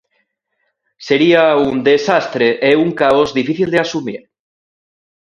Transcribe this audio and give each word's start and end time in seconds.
Sería 1.07 1.43
un 1.69 1.75
desastre 1.91 2.47
e 2.69 2.71
un 2.83 2.89
caos 3.01 3.29
difícil 3.39 3.69
de 3.71 3.79
asumir. 3.85 4.21